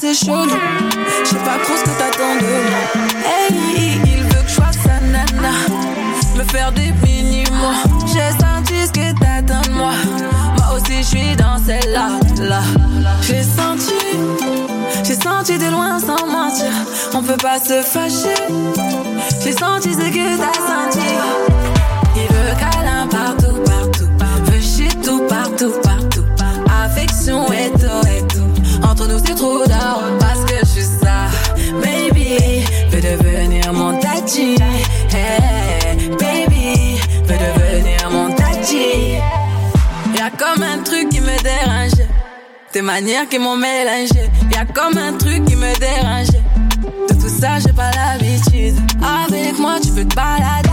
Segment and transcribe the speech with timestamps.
[0.00, 0.48] c'est chelou.
[1.24, 3.04] Je sais pas trop ce que t'attends de moi.
[3.26, 5.52] Hey, il veut que je fasse sa nana.
[6.36, 7.44] Me faire des mini
[8.06, 9.92] J'ai senti ce que t'attends de moi.
[10.56, 12.08] Moi aussi je suis dans celle-là.
[12.40, 12.60] Là.
[13.22, 13.94] J'ai senti.
[15.04, 16.72] J'ai senti de loin sans mentir.
[17.14, 18.34] On peut pas se fâcher.
[19.42, 21.06] J'ai senti ce que t'as senti.
[22.16, 24.08] Il veut câlin partout, partout.
[24.44, 26.24] Veut shit tout, partout, partout.
[26.84, 27.46] Affection
[29.24, 31.28] c'est trop d'or parce que je suis ça.
[31.82, 34.56] Baby, veut devenir mon tati.
[35.10, 39.16] Hey, baby, veut devenir mon tati.
[40.16, 42.06] Y'a comme un truc qui me dérange.
[42.72, 44.30] Tes manières qui m'ont mélangé.
[44.52, 46.28] Y'a comme un truc qui me dérange.
[47.08, 48.76] De tout ça, j'ai pas l'habitude.
[49.02, 50.70] Avec moi, tu peux te balader.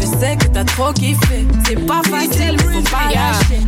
[0.00, 1.46] Je sais que t'as trop kiffé.
[1.66, 3.60] C'est pas facile, faut pas lâcher.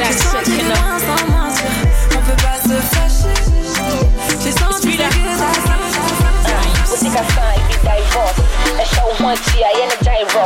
[0.00, 1.89] that shit, you.
[7.10, 7.20] Senti.
[7.20, 8.40] Musika san ibi divorce
[8.80, 10.44] ɛhyɛ wo ho akyi a yɛne gyro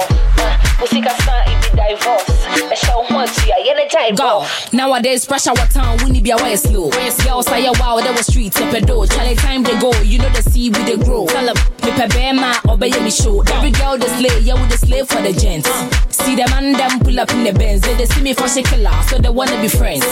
[0.80, 4.46] Musika san ibi divorce ɛhyɛ wo ho akyi a yɛne gyro Go.
[4.72, 6.90] Nowadays, pressure what town, we need be away slow.
[6.90, 9.08] Girls say, a wow, that was streets, a pedo.
[9.10, 11.26] Charlie time they go, you know the seed we they grow.
[11.26, 13.40] Tell them, me pe bema, obey me show.
[13.54, 15.70] Every girl they slay, yeah, we the slave for the gents.
[16.10, 17.80] See them and them pull up in the Benz.
[17.82, 20.04] They, they see me for killer, so they wanna be friends.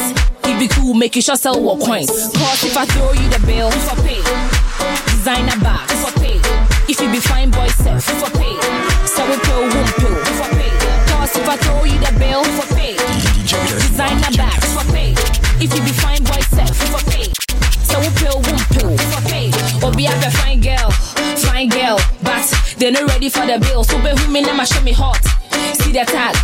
[0.47, 2.09] He be cool, make you sure sell what coins.
[2.09, 4.22] Cause if I throw you the bill, if I pay.
[5.12, 5.89] Designer bag,
[24.62, 25.19] who me never show me hot.
[25.83, 26.37] See the tag.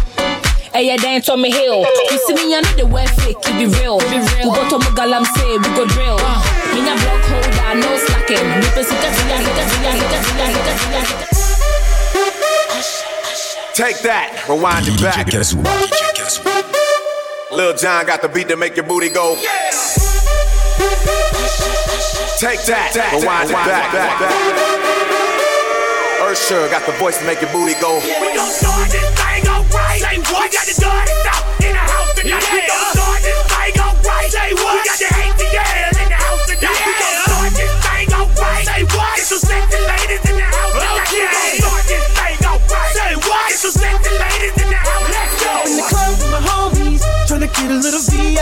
[0.72, 1.86] Hey, yeah, then to me hill.
[2.10, 3.98] You see me, I know the way fake, it be real.
[3.98, 4.50] Be real.
[4.50, 6.18] We go to Mugalam say, we go drill.
[6.20, 6.42] Uh.
[6.74, 8.46] Me a block holder, no slacking.
[8.58, 10.98] Me pussy, that's me, that's me, that's me, that's me.
[13.74, 15.26] Take that, rewind it back.
[17.52, 19.36] Lil John got the beat to make your booty go.
[22.38, 24.77] Take that, rewind it back.
[26.28, 28.04] Ursher got the voice to make your booty go.
[28.04, 29.96] We gon' start this thing alright.
[29.96, 30.44] Say what?
[30.44, 32.44] We got the dirty stuff in the house tonight.
[32.52, 34.28] We gon' start this thing alright.
[34.28, 34.76] Say what?
[34.76, 36.84] We got the ATL in the house tonight.
[36.84, 38.60] We gon' start this thing alright.
[38.68, 39.16] Say what?
[39.16, 41.08] Get some sexy ladies in the house tonight.
[41.16, 42.92] We gon' start this thing alright.
[42.92, 43.44] Say what?
[43.48, 45.08] Get some sexy ladies in the house.
[45.08, 45.52] Let's go.
[45.64, 48.36] In the club with my homies, tryna get a little VI.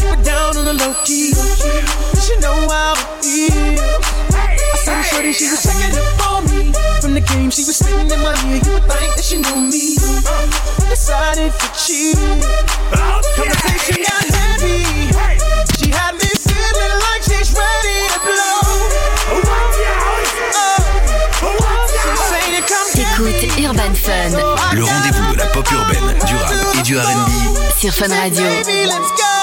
[0.00, 1.36] Keep it down on the low key.
[2.16, 4.00] She know how it feels.
[4.32, 6.15] I saw her shorty, she was checking up on me.
[7.36, 8.60] She was spitting in my ear.
[8.64, 9.96] You would think that she knew me.
[10.88, 12.16] Decided to cheat.
[13.36, 15.12] Conversation got heavy.
[15.76, 18.60] She had me feeling like she's ready to blow.
[22.02, 24.32] She's saying, come get Écoute Urban Fun
[24.74, 27.30] Le rendez-vous de la pop urbaine, du rap et du R&B
[27.78, 29.35] sur Fun Radio.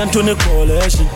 [0.00, 1.06] Anthony Coalition.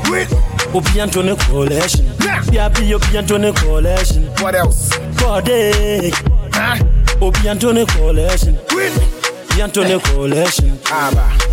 [0.74, 2.06] Obi Anthony Coalition.
[2.52, 4.24] Yeah, be Obi Anthony Coalition.
[4.40, 4.90] What else?
[5.18, 6.10] Corday.
[6.52, 6.78] Huh?
[7.20, 8.56] Obi Anthony Coalition.
[8.72, 9.98] Obi Anthony eh.
[10.00, 10.78] Coalition.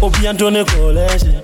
[0.01, 1.41] Obi Anthony Coalition.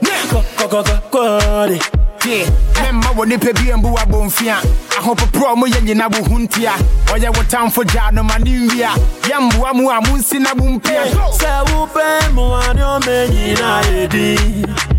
[1.11, 1.79] Corday.
[2.23, 4.55] mɛmma wɔ nipa bi mbu abɔmfia
[4.97, 6.71] ahopoporɔ mo yɛ nyina wo ho ntia
[7.11, 8.95] ɔyɛ wo tamfo gyaa no ma ne nwia
[9.27, 14.92] yɛmmoa mu a monsi na mo mpia eh, sɛ wopɛ mmoa ne ɔmɛ nyinaa yɛdi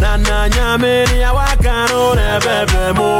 [0.00, 3.10] na na nyame nea waka no na ɛbɛbɛ mu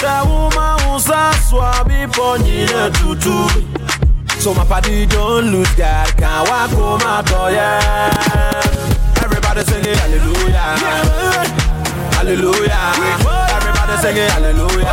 [0.00, 3.36] sɛ woma wo sa so a bepɔ nyina tutu.
[4.40, 6.72] So my party don't lose God can walk
[7.04, 9.22] my door yeah.
[9.22, 10.66] Everybody sing it hallelujah.
[12.16, 12.92] Hallelujah.
[13.56, 14.86] Everybody sing it hallelujah.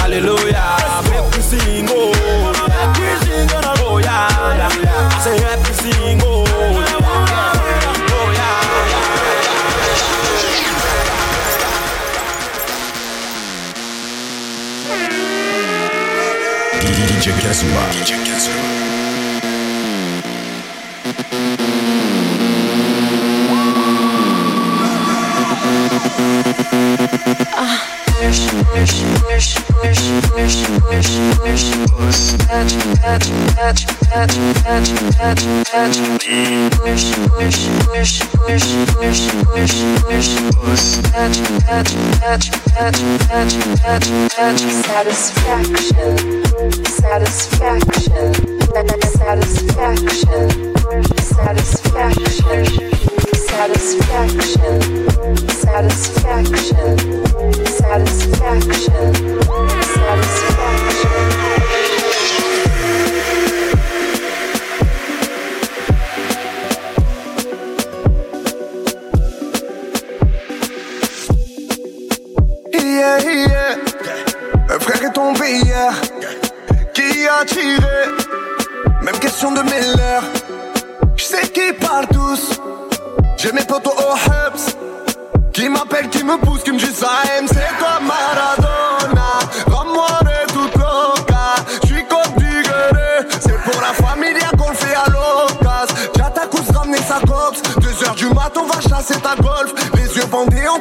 [0.00, 0.64] Hallelujah.
[1.04, 2.12] Make we sing oh
[2.72, 3.50] make we sing
[3.84, 4.28] oh yeah.
[5.12, 6.21] I say happy sing
[32.52, 34.36] touch, touch.
[36.82, 39.22] Push, push, push, push, push,
[40.02, 40.86] push, push.
[42.22, 42.60] Satisfaction,
[45.12, 45.68] satisfaction,
[46.84, 47.88] satisfaction,
[51.32, 52.62] satisfaction,
[53.42, 54.60] satisfaction,
[55.56, 56.92] satisfaction,
[57.66, 59.41] satisfaction.
[75.42, 78.06] Qui a tiré?
[79.02, 80.22] Même question de Miller.
[81.16, 82.60] Je sais qui parle tous.
[83.38, 85.50] J'ai mes potos au Hubs.
[85.52, 89.40] Qui m'appellent, qui me poussent, qui me disent AM, c'est toi Maradona.
[89.66, 91.56] Rends-moi de toute loca.
[91.84, 92.20] J'suis comme.
[93.40, 95.96] C'est pour la familia qu'on fait à l'occasion.
[96.16, 97.60] J'attaque ramener sa cox.
[97.80, 99.74] Deux heures du mat, on va chasser ta golf.
[99.96, 100.78] Les yeux bandés, on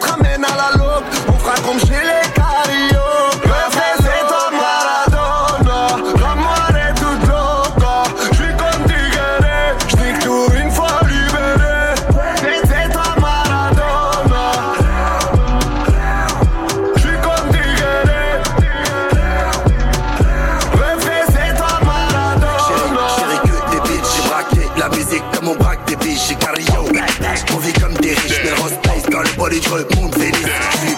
[25.12, 26.88] Basique comme on braque des biches chez Cario.
[26.94, 28.74] Je comme des riches, mais rose
[29.12, 30.91] quand le bolide remonte Vénus.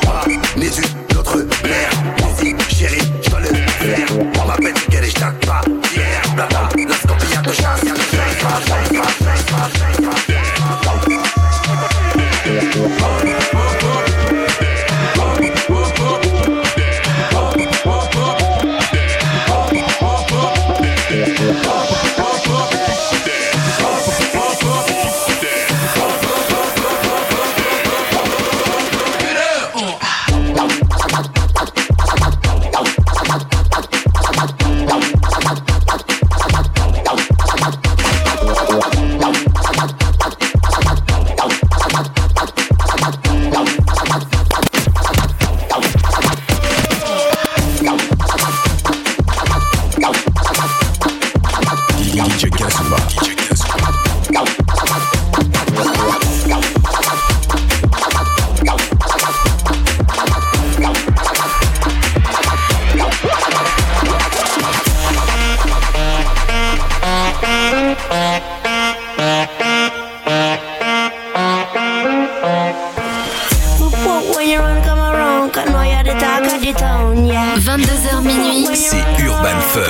[77.64, 78.68] 22h minuit.
[78.74, 79.82] C'est Urban Fun.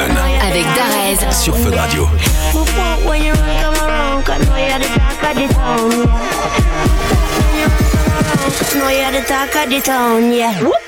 [0.47, 1.31] Avec Darez.
[1.31, 2.07] Sur Fun Radio.
[5.33, 6.09] Come around,
[8.57, 10.82] cause know you're the talk of the town, yeah.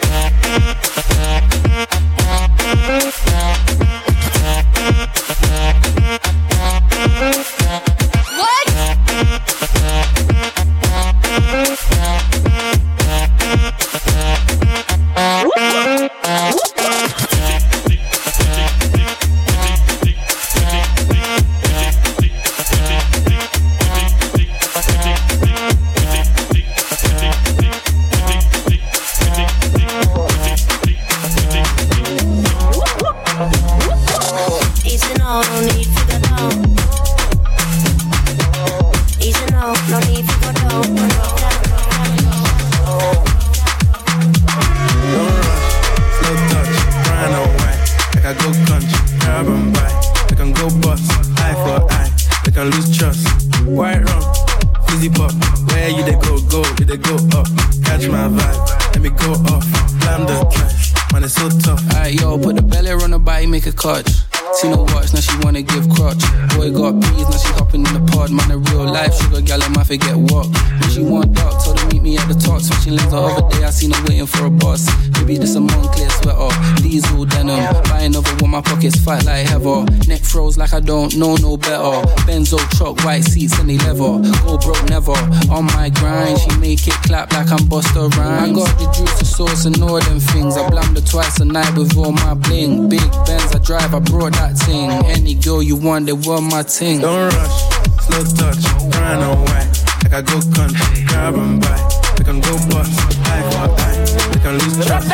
[79.84, 80.08] ever.
[80.08, 82.02] Neck froze like I don't know no better.
[82.26, 84.22] Benzo truck, white seats and they leather.
[84.44, 85.12] Go broke never.
[85.52, 88.52] On my grind, she make it clap like I'm Busta Rhymes.
[88.52, 90.58] I got the juice, the sauce, and all them things.
[90.58, 92.90] I blammed her twice a night with all my bling.
[92.90, 94.90] Big Benz I drive, I brought that thing.
[95.06, 97.02] Any girl you want, they were my ting.
[97.02, 97.62] Don't rush,
[98.06, 99.70] slow touch, grind and white.
[100.04, 101.80] Like I go country, grab and buy.
[102.18, 102.94] We can go bust,
[103.26, 103.96] High for eye.
[104.34, 105.10] We can lose trust.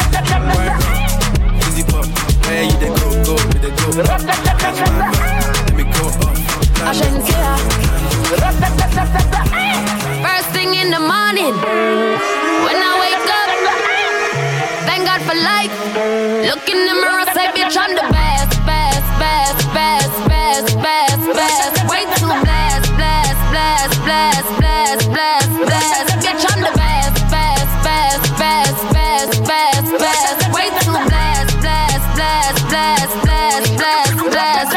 [1.68, 2.06] Easy pop,
[2.46, 3.01] where you they go?
[3.78, 6.04] go Let me go
[10.26, 11.54] First thing in the morning,
[12.66, 13.50] when I wake up,
[14.88, 15.74] thank God for life.
[16.48, 21.90] Look in the mirror, say, bitch, I'm the best, best, best, best, best, best, best.
[21.90, 26.01] Wait till blast, blast, blast, blast, blast, blast, blast.
[33.52, 34.72] bless, bless, bless.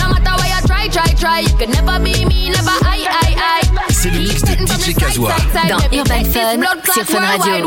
[0.00, 3.34] No matter what you try, try, try, you can never be me, never I, I,
[3.36, 3.60] I.
[3.90, 5.36] C'est le mix de DJ Kazoua
[5.68, 6.62] dans Urban Fun
[6.94, 7.66] sur Fun Radio.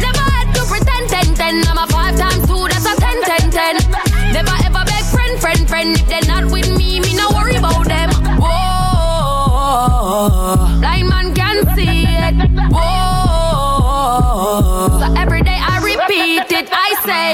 [0.00, 1.62] Never had to pretend, ten, ten.
[1.68, 3.76] I'm a five times two, that's a ten, ten, ten.
[4.32, 5.96] Never ever beg friend, friend, friend.
[5.96, 8.10] If they're not with me, me no worry about them.
[8.40, 12.34] Whoa, blind man can't see it.
[12.72, 15.39] Whoa, so every
[16.10, 16.68] repeat it.
[16.72, 17.28] I say,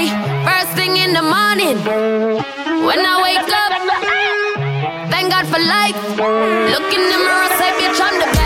[0.45, 1.77] first thing in the morning,
[2.85, 3.73] when I wake up,
[5.11, 6.01] thank God for life.
[6.73, 8.46] Look in the mirror, say, bitch, I'm the best.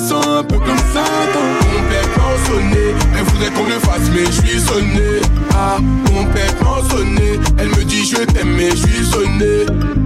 [0.00, 1.04] sens un peu comme ça
[1.34, 2.08] Mon père
[2.46, 5.20] sonné, elle voudrait qu'on le fasse mais je suis sonné.
[5.52, 6.54] Ah, mon père
[6.90, 9.99] sonné, elle me dit je t'aime mais je suis sonné.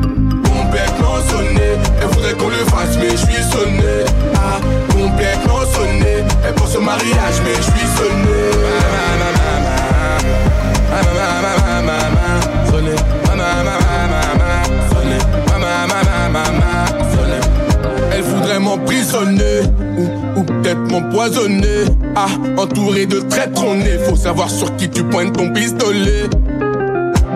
[21.14, 21.84] empoisonné.
[22.16, 23.98] Ah, entouré de traîtres, on est.
[24.08, 26.28] Faut savoir sur qui tu pointes ton pistolet.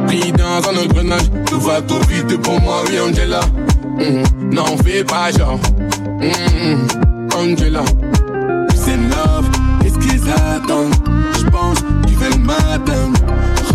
[0.06, 3.40] Pris dans un engrenage, tout va trop vite pour moi, oui, Angela.
[3.99, 5.61] Mmh, N'en fais pas, genre.
[6.20, 7.37] Mm-hmm.
[7.37, 7.82] Angela.
[8.68, 9.49] Peace and love,
[9.82, 10.94] qu'est-ce qu'ils attendent?
[11.38, 13.18] J'pense qu'ils veulent m'atteindre.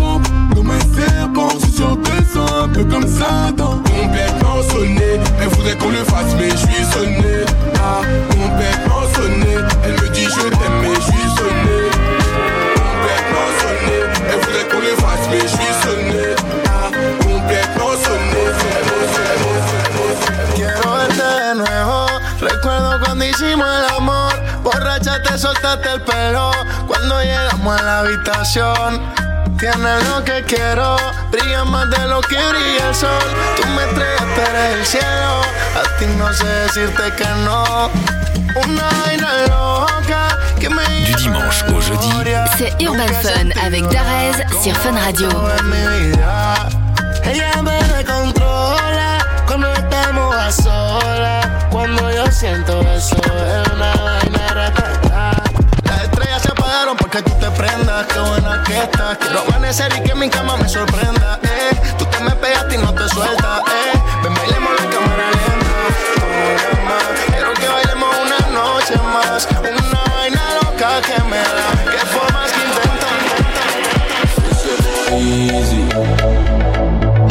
[0.00, 3.80] Rampe comme un serpent, j'suis sur deux sens, un peu comme Satan.
[4.00, 7.44] Complètement sonné, elle voudrait qu'on le fasse, mais j'suis sonné.
[7.76, 9.53] Ah, complètement sonné.
[9.84, 11.90] Elle me dit je t'aime, mais je suis sonné.
[12.74, 13.96] Complètement sonné,
[14.30, 16.34] elle voudrait qu'on le fasse, mais je suis sonné.
[16.66, 16.90] Ah,
[17.22, 18.42] complètement sonné,
[20.54, 22.06] Quiero verte de nuevo.
[22.40, 24.32] Recuerdo cuando hicimos el amor.
[24.62, 26.52] Borracha te soltaste el pelo.
[26.86, 29.02] Cuando llegamos a la habitación.
[29.58, 30.96] Tienes lo que quiero.
[31.30, 33.08] Brilla más de lo que brilla el sol.
[33.56, 35.40] Tú me estrellas, eres el cielo.
[35.76, 37.90] A ti no sé decirte que no.
[38.54, 38.60] Du
[41.16, 42.08] dimanche au jeudi,
[42.56, 45.28] C'est Urban Fun avec Darez sur Fun Radio.
[47.24, 51.46] Ella me controla cuando estamos a solas.
[51.70, 55.32] Cuando yo siento eso es una vaina ratata.
[55.84, 58.06] Las estrellas se apagaron porque tú te prendas.
[58.06, 59.18] Qué buena que estás.
[59.18, 61.40] Quiero amanecer y que mi cama me sorprenda.
[61.42, 61.74] Eh.
[61.98, 63.62] Tú te me pegaste y no te sueltas.
[63.66, 64.03] Eh.
[69.34, 71.68] una vaina loca que me da.
[71.90, 71.98] Que
[72.52, 73.10] que intento,
[75.10, 75.82] Easy.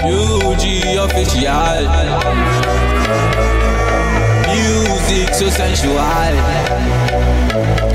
[0.04, 0.64] UG
[1.00, 1.88] official.
[4.50, 6.34] Music so sensual.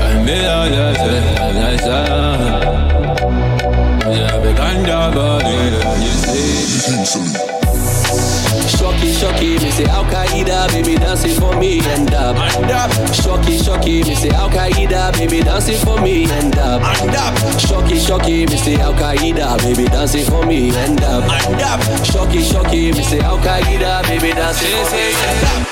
[0.01, 0.93] Ein Milliarder,
[1.53, 2.59] Milliarder.
[4.09, 5.85] Ja, bekannt, aber nicht.
[8.79, 12.37] Shocky, shocky, me say Al Qaeda, baby dancing for me and up.
[12.37, 12.89] And up.
[13.13, 16.81] Shocky, shocky, me say Al Qaeda, baby dancing for me and up.
[17.01, 17.59] And up.
[17.59, 21.23] Shocky, shocky, me say Al Qaeda, baby dancing for me and up.
[21.23, 22.05] And up.
[22.05, 25.68] Shocky, shocky, me say Al Qaeda, baby dancing for me and up.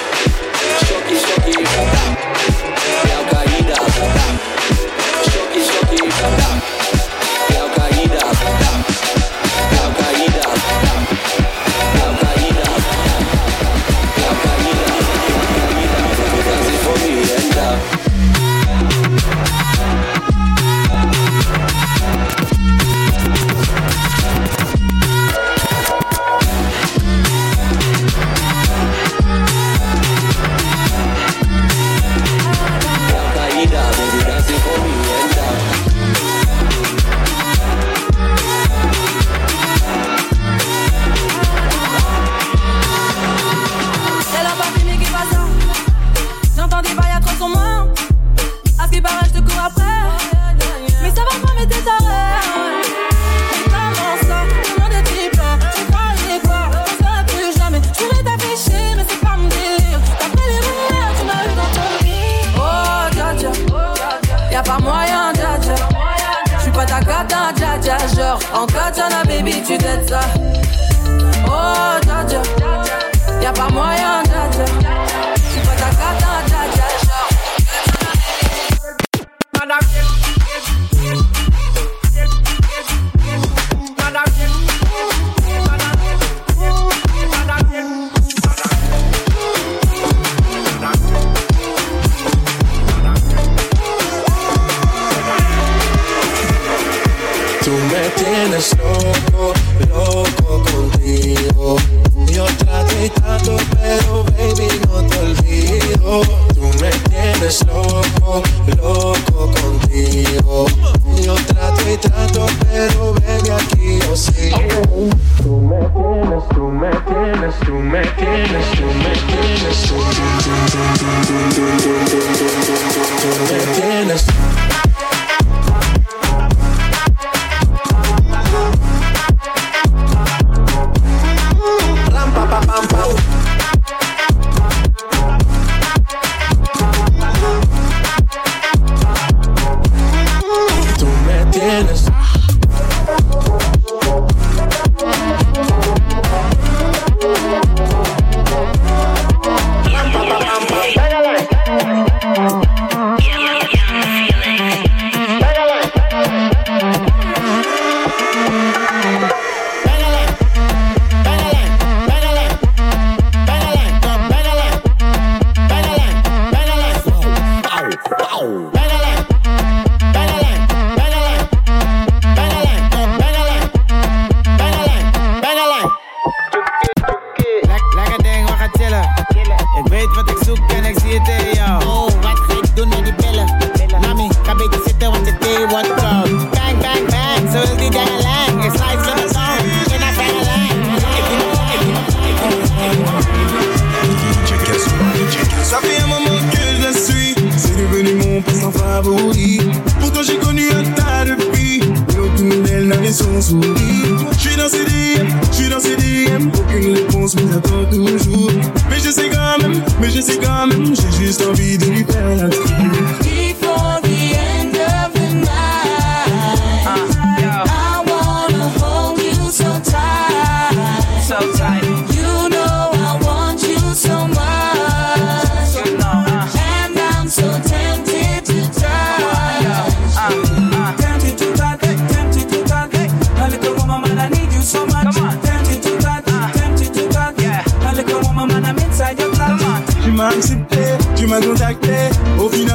[207.57, 208.51] J'attends toujours.
[208.89, 210.95] Mais je sais quand même, mais je sais quand même,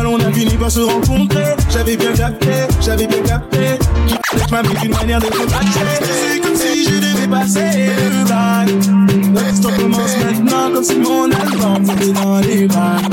[0.07, 1.55] on a fini par se rencontrer.
[1.71, 2.49] J'avais bien capté,
[2.81, 3.79] j'avais bien capté.
[4.51, 5.81] M'as vu une manière de te passer.
[6.03, 8.69] C'est comme si je devais passer le bac.
[9.79, 13.13] Commence maintenant, comme si mon album était dans les bacs.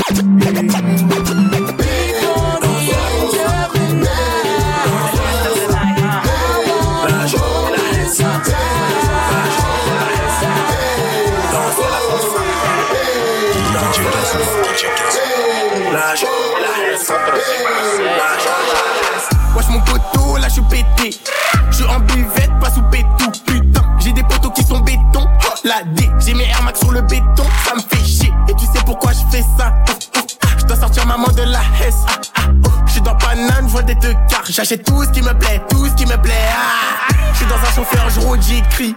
[19.56, 21.18] Wesh mon poteau, là je suis pété.
[21.70, 23.30] Je suis en buvette, pas sous béton.
[23.46, 25.26] Putain, j'ai des poteaux qui sont béton.
[25.64, 27.44] La D, j'ai mes Air Max sur le béton.
[27.64, 28.32] Ça me fait chier.
[28.48, 29.74] Et tu sais pourquoi je fais ça?
[30.58, 32.04] Je dois sortir maman de la Hesse.
[32.86, 34.14] Je suis dans Paname, je vois des deux.
[34.48, 36.48] J'achète tout ce qui me plaît, tout ce qui me plaît.
[36.52, 37.12] Ah.
[37.32, 38.94] Je suis dans un chauffeur, je roule, j'écris.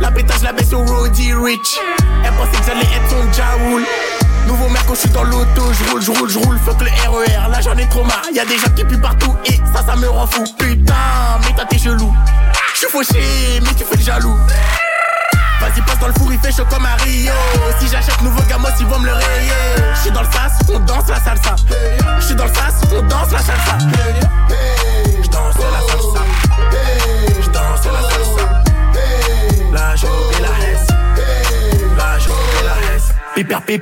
[0.00, 1.80] La pétage, la baisse au Roddy Rich.
[2.24, 3.82] Elle pensait que j'allais être son Jaoul.
[4.46, 7.50] Nouveau mec je suis dans l'auto, je roule, je roule, je roule, fuck le RER,
[7.50, 9.96] là j'en ai trop marre, y a des gens qui puent partout et ça, ça
[9.96, 10.44] me rend fou.
[10.58, 10.94] Putain,
[11.42, 12.14] mais toi t'es chelou.
[12.74, 14.36] Je suis fauché, mais tu fais le jaloux.
[15.60, 17.32] Vas-y, passe dans le four, il fait chaud comme à Rio.
[17.80, 19.94] Si j'achète nouveau gamos, ils vont me le rayer.
[19.94, 21.56] Je suis dans le sas, on danse la salsa.
[22.18, 22.82] Je suis dans le sas,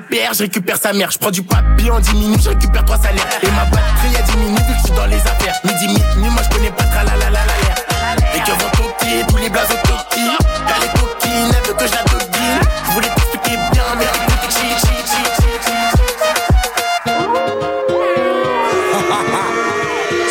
[0.00, 1.10] Je récupère sa mère.
[1.10, 3.26] Je prends du papier en 10 minutes, je récupère trois salaires.
[3.42, 5.54] Et ma batterie a 10 minutes vu que je suis dans les affaires.
[5.64, 8.32] Midi, midi, moi je connais pas tra la la la la.
[8.34, 10.22] Les cœurs vont toquer, tous les blazes au toki.
[10.66, 12.60] T'as les coquines, elle veut que je la doguine.
[12.86, 15.22] Je voulais t'expliquer bien, mais écoute, chi, chi, chi,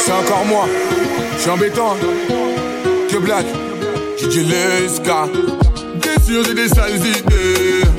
[0.03, 0.65] C'est encore moi.
[1.35, 1.93] Je suis embêtant.
[1.93, 2.05] hein.
[3.11, 3.45] Que blague.
[4.17, 5.25] DJ Leska.
[6.01, 7.90] Bien sûr, j'ai des sales idées.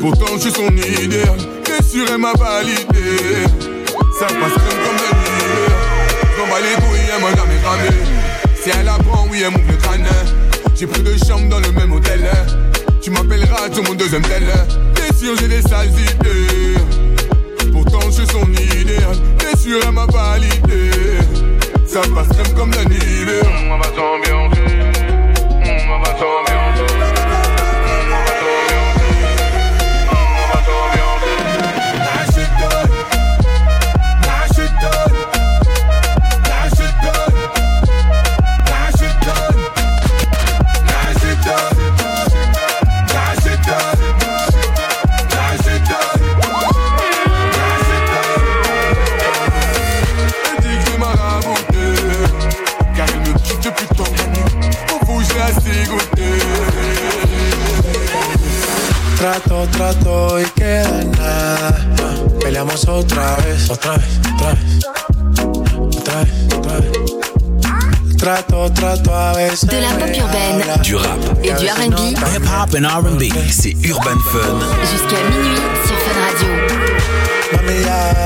[0.00, 1.36] Pourtant, je suis son idéal.
[1.64, 3.44] Bien sûr, elle m'a validé.
[4.18, 5.70] Ça passe même comme le hiver.
[6.36, 7.90] J'en bats les couilles, elle m'a jamais cramé.
[8.62, 10.06] Si elle apprend, oui, elle m'ouvre le crâne.
[10.74, 12.30] J'ai pris deux chambres dans le même hôtel.
[13.02, 14.44] Tu m'appelleras sur mon deuxième tel.
[14.94, 16.80] Bien sûr, j'ai des sales idées.
[17.70, 19.16] Pourtant, je suis son idéal.
[19.38, 20.90] Bien sûr, elle m'a validé.
[21.86, 22.28] Ça passe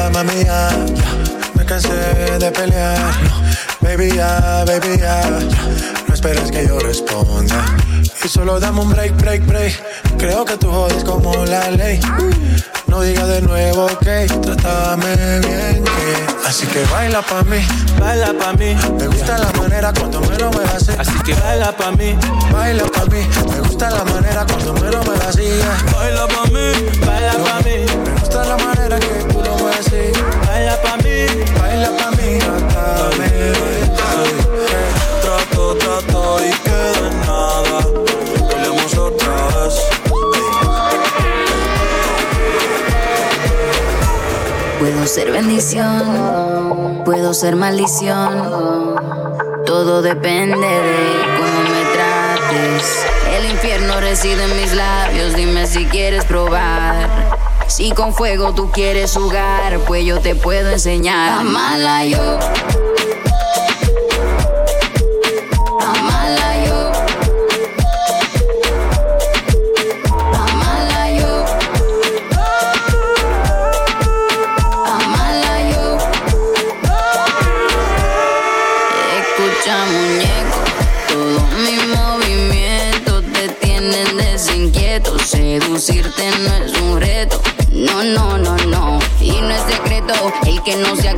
[0.05, 0.69] ya, mami ya,
[1.55, 2.99] me cansé de pelear.
[3.81, 5.21] Baby ya, baby ya,
[6.09, 7.65] no esperes que yo responda.
[8.25, 9.75] Y solo dame un break, break, break.
[10.19, 12.01] Creo que tú jodes como la ley.
[12.87, 17.59] No digas de nuevo que trátame bien, que Así que baila pa' mí,
[17.99, 18.77] baila pa' mí.
[18.99, 20.99] Me gusta la manera cuando me lo me haces.
[20.99, 22.17] Así que baila pa' mí,
[22.53, 23.27] baila pa' mí.
[23.51, 25.93] Me gusta la manera cuando me lo me hacías.
[25.93, 26.73] Baila pa' mí,
[27.07, 27.77] baila pa' mí.
[28.05, 29.34] Me gusta la manera que
[45.15, 48.97] ser bendición, puedo ser maldición.
[49.65, 53.07] Todo depende de cómo me trates.
[53.39, 57.09] El infierno reside en mis labios, dime si quieres probar.
[57.69, 61.39] Si con fuego tú quieres jugar, pues yo te puedo enseñar.
[61.39, 62.41] Amala yo.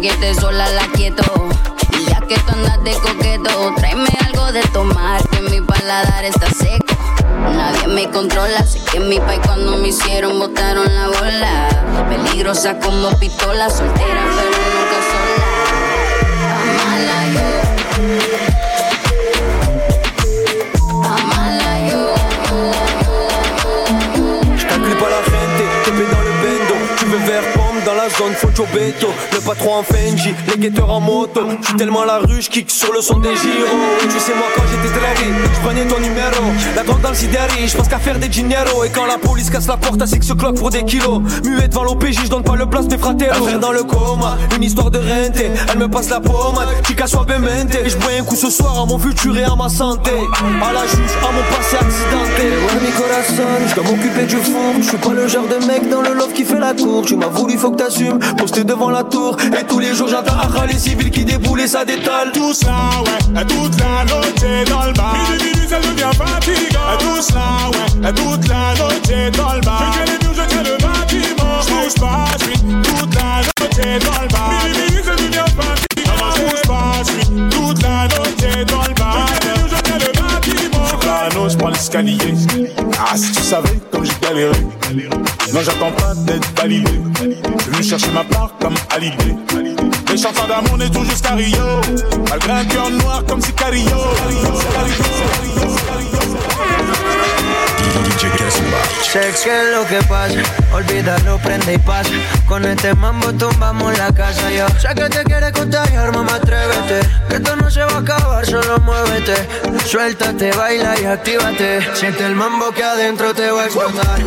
[0.00, 1.22] Que aquiete sola la quieto.
[1.98, 5.26] Y ya que tú andas de coqueto, tráeme algo de tomar.
[5.28, 6.94] Que mi paladar está seco.
[7.54, 8.64] Nadie me controla.
[8.64, 11.68] Sé que mi pai cuando me hicieron botaron la bola.
[12.08, 15.44] Peligrosa como pistola, soltera pero nunca sola.
[16.70, 18.75] Amala yo.
[28.18, 29.08] Zone, faut béto.
[29.32, 31.40] Le patron en Fenji, les guetteurs en moto.
[31.62, 33.78] J'suis tellement la rue, j'kick sur le son des gyros.
[34.02, 36.52] Tu sais moi quand j'étais traité, j'prenais ton numéro.
[36.74, 38.84] La drogue dans le sidéri, j'pense qu'à faire des dinero.
[38.84, 41.20] Et quand la police casse la porte à six clock pour des kilos.
[41.44, 44.90] Muet devant l'OPJ, j'donne pas le place des fratéros Un dans le coma, une histoire
[44.90, 45.40] de rente.
[45.72, 48.98] Elle me passe la pommade, chica suavemente Et j'bois un coup ce soir à mon
[48.98, 50.12] futur et à ma santé.
[50.62, 52.48] À la juge, à mon passé accidenté.
[52.48, 54.74] Ouais mi corazon, j'dois m'occuper du four.
[54.80, 57.02] J'suis pas le genre de mec dans le love qui fait la cour.
[57.04, 60.38] Tu m'as voulu, faut que t'assumes, posté devant la tour Et tous les jours j'entends
[60.38, 64.86] Acha les civils qui déboulent et ça détale Tout ça, ouais, toute la noche dans
[64.86, 65.14] le bar.
[65.30, 66.98] Minuit, minuit, ça devient fatigant.
[66.98, 69.92] Tout ça, ouais, toute la noche dans le bar.
[69.92, 71.60] Je tiens les murs, je tiens le bâtiment.
[71.60, 74.35] Je bouge pas, je suis toute la noche dans le bar.
[81.48, 82.18] Je prends l'escalier.
[82.98, 84.60] Ah, si tu savais comme j'ai galéré.
[85.52, 86.90] Non, j'attends pas d'être validé.
[87.20, 89.36] Je venu chercher ma part comme Hallyday.
[90.10, 91.58] Les chansons d'amour n'est tout jusqu'à Rio.
[92.28, 93.96] Malgré un cœur noir comme Sicario.
[99.02, 100.40] Sé que es lo que pasa,
[100.72, 102.10] olvídalo, prende y pasa.
[102.46, 107.00] Con este mambo tumbamos la casa, yo sé que te quiere contagiar, mamá, atrévete.
[107.28, 109.34] Que esto no se va a acabar, solo muévete.
[109.86, 111.80] Suéltate, baila y actívate.
[111.94, 114.18] Siente el mambo que adentro te va a explotar.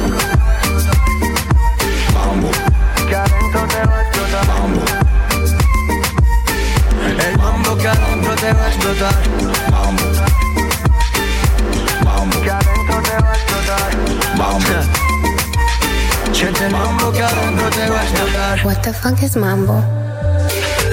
[3.08, 4.46] Que adentro te va a explotar.
[7.28, 9.24] El mambo que adentro te va a explotar.
[12.44, 12.69] Que adentro
[16.72, 18.66] Mambo que te va a explotar.
[18.66, 19.99] What the fuck is mambo?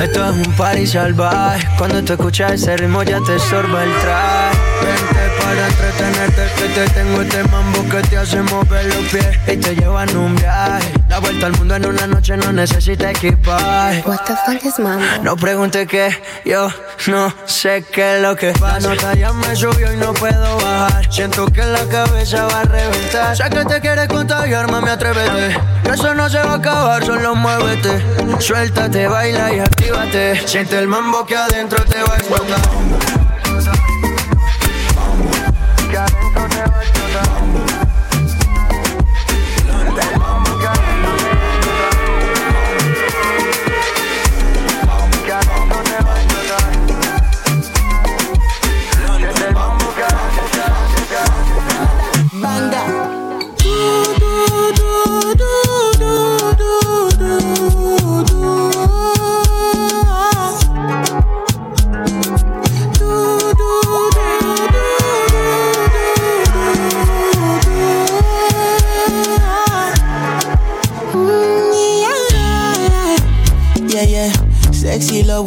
[0.01, 1.67] Esto es un party salvaje.
[1.79, 4.59] Cuando tú escuchas ese ritmo ya te sorba el traje.
[4.83, 9.57] Vente para entretenerte que te tengo este mambo que te hace mover los pies y
[9.57, 10.93] te lleva en un viaje.
[11.09, 14.03] La vuelta al mundo en una noche no necesita equipaje.
[14.07, 15.05] What the fuck is mambo?
[15.23, 16.69] No pregunte qué, yo
[17.07, 18.81] no sé qué es lo que pasa.
[18.81, 21.11] La nota ya me subió y no puedo bajar.
[21.11, 23.37] Siento que la cabeza va a reventar.
[23.37, 25.57] Sé que te quieres contagiar, mami, atrévete.
[25.93, 28.05] Eso no se va a acabar, solo muévete.
[28.39, 30.47] Suéltate, baila y actívate.
[30.47, 33.16] Siente el mambo que adentro te va a explotar.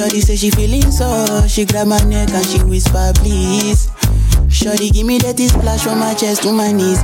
[0.00, 3.90] Shorty say she feeling so, she grab my neck and she whisper please.
[4.48, 7.02] Shorty give me that splash from my chest to my knees.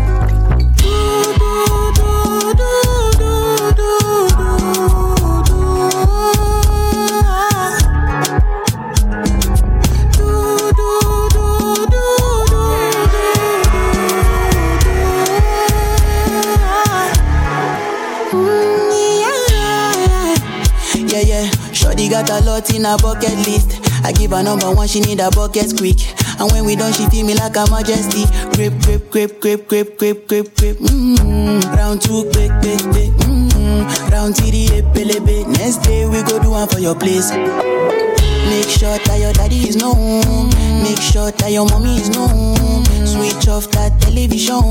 [22.09, 23.81] Got a lot in a bucket list.
[24.03, 25.99] I give her number one, she need a bucket quick.
[26.41, 28.25] And when we done, she feel me like a majesty.
[28.55, 30.77] Grip, grip, grip, grip, grip, grip, grip, grip.
[30.79, 31.63] Mmm.
[31.77, 33.13] Round two, quick, quick, quick.
[33.27, 34.11] Mmm.
[34.11, 35.47] Round three, epelebe.
[35.59, 37.31] Next day we go do one for your place.
[37.33, 40.49] Make sure that your daddy is known.
[40.83, 42.85] Make sure that your mommy is known.
[43.05, 44.63] Switch off that television.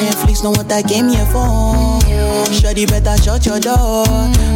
[0.00, 2.03] Netflix know what I came here for.
[2.50, 4.04] Shawty better shut your door.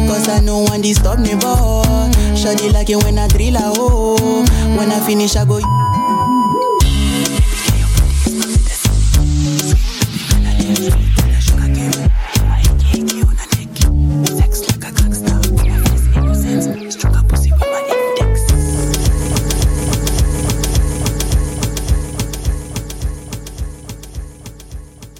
[0.07, 2.09] Cause I know one disturb me, boy.
[2.35, 4.43] Shawty like it when I drill a hole.
[4.77, 5.88] When I finish, I go.